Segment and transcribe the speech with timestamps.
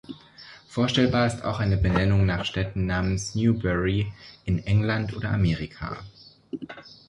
[0.67, 4.11] Vorstellbar ist auch eine Benennung nach Städten namens Newbury
[4.45, 5.99] in England oder Amerika.